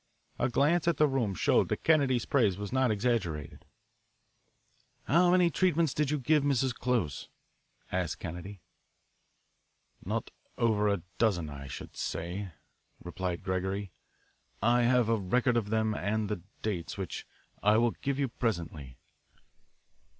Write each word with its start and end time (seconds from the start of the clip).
A 0.39 0.49
glance 0.49 0.87
at 0.87 0.97
the 0.97 1.07
room 1.07 1.35
showed 1.35 1.69
that 1.69 1.83
Kennedy's 1.83 2.25
praise 2.25 2.57
was 2.57 2.73
not 2.73 2.89
exaggerated. 2.89 3.65
"How 5.03 5.29
many 5.29 5.51
treatments 5.51 5.93
did 5.93 6.09
you 6.09 6.17
give 6.17 6.41
Mrs. 6.41 6.73
Close?" 6.73 7.29
asked 7.91 8.17
Kennedy. 8.17 8.61
"Not 10.03 10.31
over 10.57 10.87
a 10.87 11.03
dozen, 11.19 11.51
I 11.51 11.67
should 11.67 11.95
say;" 11.95 12.51
replied 13.03 13.43
Gregory. 13.43 13.91
"I 14.59 14.81
have 14.85 15.07
a 15.07 15.17
record 15.17 15.55
of 15.55 15.69
them 15.69 15.93
and 15.93 16.29
the 16.29 16.41
dates, 16.63 16.97
which 16.97 17.27
I 17.61 17.77
will 17.77 17.91
give 17.91 18.17
you 18.17 18.27
presently. 18.27 18.97